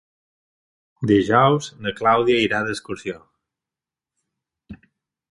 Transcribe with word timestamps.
Dijous 1.09 1.67
na 1.87 1.93
Clàudia 1.99 2.39
irà 2.45 2.61
d'excursió. 2.69 3.21